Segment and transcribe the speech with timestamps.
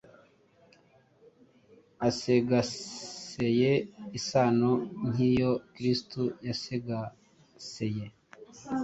[2.07, 3.71] asegagaseye
[4.17, 4.71] isano
[5.07, 8.05] nk’iyo Kristo yasegagaseye.